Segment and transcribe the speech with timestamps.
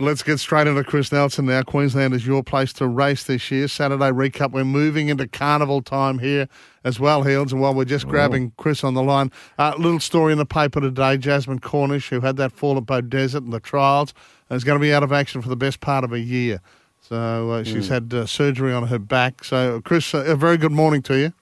[0.00, 1.62] Let's get straight into Chris Nelson now.
[1.62, 3.66] Queensland is your place to race this year.
[3.66, 4.52] Saturday recap.
[4.52, 6.48] We're moving into carnival time here
[6.84, 7.52] as well, Heals.
[7.52, 10.46] And while we're just grabbing Chris on the line, a uh, little story in the
[10.46, 11.16] paper today.
[11.16, 14.14] Jasmine Cornish, who had that fall at Beaudesert in the trials,
[14.52, 16.60] is going to be out of action for the best part of a year.
[17.00, 17.90] So uh, she's Mm.
[17.90, 19.42] had uh, surgery on her back.
[19.42, 21.32] So, Chris, uh, a very good morning to you.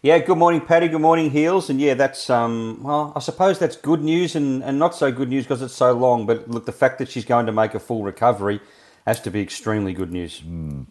[0.00, 0.86] Yeah, good morning, Paddy.
[0.86, 1.68] Good morning, Heals.
[1.68, 5.28] And yeah, that's um, well, I suppose that's good news and, and not so good
[5.28, 6.24] news because it's so long.
[6.24, 8.60] But look, the fact that she's going to make a full recovery
[9.06, 10.40] has to be extremely good news.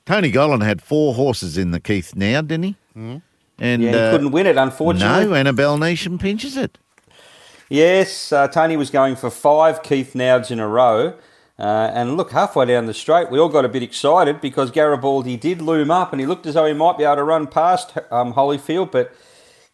[0.06, 2.76] Tony Gollan had four horses in the Keith Noud, didn't he?
[2.98, 3.22] Mm.
[3.60, 5.26] And yeah, he uh, couldn't win it, unfortunately.
[5.26, 6.78] No, Annabelle Neesham pinches it.
[7.70, 11.14] Yes, uh, Tony was going for five Keith Nouds in a row.
[11.60, 15.38] Uh, and look, halfway down the straight, we all got a bit excited because Garibaldi
[15.38, 17.98] did loom up and he looked as though he might be able to run past
[18.12, 19.12] um, Holyfield, but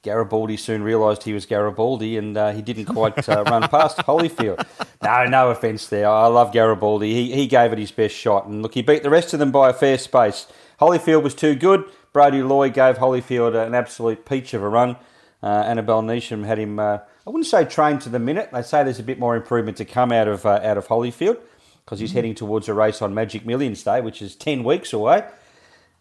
[0.02, 4.66] Garibaldi soon realised he was Garibaldi and uh, he didn't quite uh, run past Holyfield.
[5.02, 6.08] No, no offence there.
[6.08, 7.14] I love Garibaldi.
[7.14, 8.46] He, he gave it his best shot.
[8.46, 10.48] And look, he beat the rest of them by a fair space.
[10.80, 11.84] Holyfield was too good.
[12.14, 14.96] Brody Lloyd gave Holyfield an absolute peach of a run.
[15.42, 18.52] Uh, Annabelle Neesham had him, uh, I wouldn't say trained to the minute.
[18.54, 21.40] They say there's a bit more improvement to come out of, uh, out of Holyfield
[21.86, 25.24] because he's heading towards a race on Magic Millions Day, which is 10 weeks away.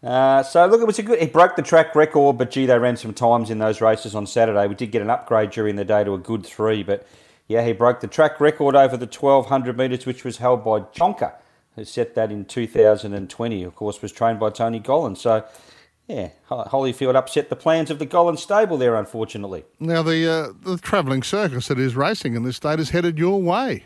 [0.01, 1.19] Uh, so look, it was a good.
[1.19, 4.27] He broke the track record, but gee, they ran some times in those races on
[4.27, 4.67] Saturday.
[4.67, 7.07] We did get an upgrade during the day to a good three, but
[7.47, 11.33] yeah, he broke the track record over the 1200 metres, which was held by Jonker,
[11.75, 13.63] who set that in 2020.
[13.63, 15.17] Of course, was trained by Tony Gollan.
[15.17, 15.45] So
[16.07, 19.63] yeah, Ho- Holyfield upset the plans of the Gollan stable there, unfortunately.
[19.79, 23.41] Now, the, uh, the travelling circus that is racing in this state is headed your
[23.41, 23.85] way.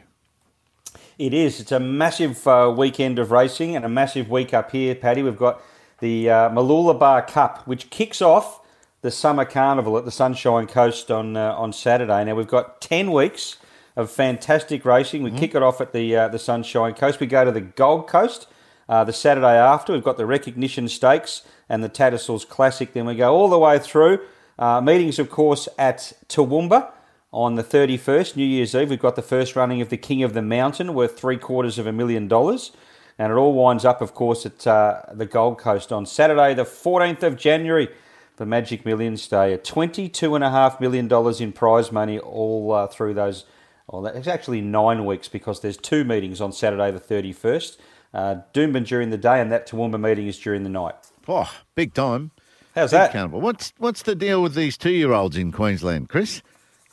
[1.18, 1.60] It is.
[1.60, 5.24] It's a massive uh, weekend of racing and a massive week up here, Paddy.
[5.24, 5.60] We've got
[6.00, 8.62] the uh, Mooloolaba Cup, which kicks off
[9.02, 12.24] the summer carnival at the Sunshine Coast on uh, on Saturday.
[12.24, 13.58] Now we've got ten weeks
[13.96, 15.24] of fantastic racing.
[15.24, 17.20] We kick it off at the uh, the Sunshine Coast.
[17.20, 18.46] We go to the Gold Coast
[18.88, 19.94] uh, the Saturday after.
[19.94, 22.94] We've got the Recognition Stakes and the Tattersalls Classic.
[22.94, 24.20] Then we go all the way through.
[24.60, 26.92] Uh, meetings, of course, at Toowoomba
[27.32, 28.90] on the 31st, New Year's Eve.
[28.90, 31.86] We've got the first running of the King of the Mountain, worth three quarters of
[31.88, 32.72] a million dollars.
[33.20, 36.64] And it all winds up, of course, at uh, the Gold Coast on Saturday, the
[36.64, 37.90] 14th of January,
[38.38, 39.54] the Magic Millions Day.
[39.54, 41.12] At $22.5 million
[41.42, 43.46] in prize money all uh, through those.
[43.88, 47.78] Well, it's actually nine weeks because there's two meetings on Saturday, the 31st.
[48.14, 50.96] Uh, Doomben during the day, and that Toowoomba meeting is during the night.
[51.28, 52.32] Oh, big time.
[52.76, 53.12] How's Big that?
[53.12, 53.42] carnival.
[53.42, 56.42] What's what's the deal with these two-year-olds in Queensland, Chris?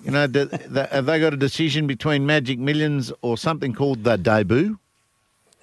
[0.05, 4.05] You know, do, the, have they got a decision between Magic Millions or something called
[4.05, 4.79] the debut?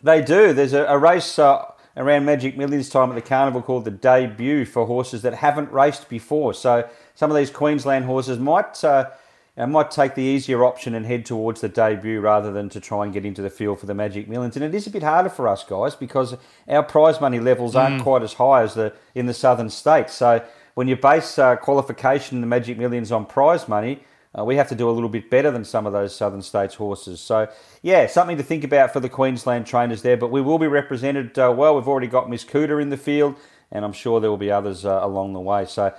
[0.02, 0.52] They do.
[0.54, 1.64] There's a, a race uh,
[1.96, 6.10] around Magic Millions time at the carnival called the Debut for horses that haven't raced
[6.10, 6.56] before.
[6.56, 9.12] So some of these Queensland horses might uh,
[9.58, 13.14] might take the easier option and head towards the debut rather than to try and
[13.14, 14.56] get into the field for the Magic Millions.
[14.56, 16.36] And it is a bit harder for us guys because
[16.68, 18.04] our prize money levels aren't Mm.
[18.04, 20.14] quite as high as the in the southern states.
[20.16, 20.42] So
[20.74, 24.00] when you base uh, qualification in the Magic Millions on prize money,
[24.38, 26.76] uh, we have to do a little bit better than some of those southern states
[26.76, 27.20] horses.
[27.20, 27.50] So
[27.82, 30.18] yeah, something to think about for the Queensland trainers there.
[30.18, 31.76] But we will be represented uh, well.
[31.76, 33.36] We've already got Miss Cooter in the field,
[33.72, 35.66] and I'm sure there will be others uh, along the way.
[35.66, 35.94] So.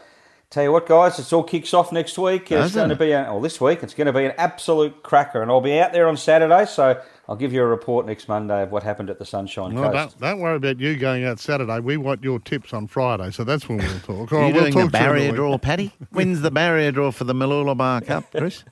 [0.50, 2.52] Tell you what, guys, it all kicks off next week.
[2.52, 5.40] It's going to be, a, or this week, it's going to be an absolute cracker,
[5.40, 6.66] and I'll be out there on Saturday.
[6.66, 9.92] So I'll give you a report next Monday of what happened at the Sunshine Well,
[9.92, 10.18] Coast.
[10.18, 11.78] don't, don't worry about you going out Saturday.
[11.78, 14.32] We want your tips on Friday, so that's when we'll talk.
[14.32, 15.36] Are you right, we'll doing the talk to you in barrier week.
[15.36, 15.92] draw, Paddy?
[16.10, 18.64] When's the barrier draw for the Mooloolaba Cup, Chris?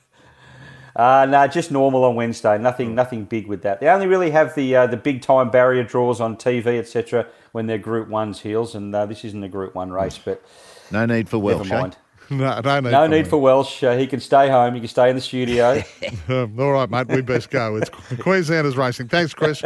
[0.97, 2.59] Uh, no, just normal on Wednesday.
[2.59, 3.79] Nothing, nothing big with that.
[3.81, 7.27] They only really have the uh, the big time barrier draws on TV, etc.
[7.53, 10.43] When they're Group Ones Heals, and uh, this isn't a Group One race, but
[10.91, 11.91] no need for never Welsh, eh?
[12.31, 12.65] Mind.
[12.65, 13.83] No, no need no for need for Welsh.
[13.83, 14.75] Uh, he can stay home.
[14.75, 15.83] He can stay in the studio.
[16.29, 17.77] Um, all right, mate, we best go.
[17.77, 19.09] It's Queenslanders racing.
[19.09, 19.63] Thanks, Chris.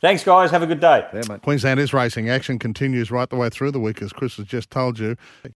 [0.00, 0.50] Thanks, guys.
[0.50, 1.06] Have a good day.
[1.12, 1.42] Yeah mate.
[1.42, 2.30] Queensland is racing.
[2.30, 5.16] Action continues right the way through the week, as Chris has just told you.